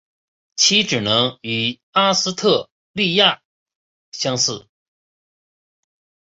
[0.55, 3.39] 其职能与阿斯特莉亚
[4.11, 4.65] 相似。